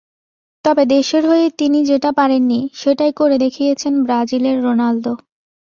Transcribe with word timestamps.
তবে 0.65 0.83
দেশের 0.85 1.23
হয়ে 1.25 1.47
তিনি 1.59 1.79
যেটা 1.85 2.09
পারেননি, 2.11 2.59
সেটাই 2.73 3.11
করে 3.13 3.35
দেখিয়েছেন 3.37 3.93
ব্রাজিলের 4.03 4.57
রোনালদো। 4.63 5.13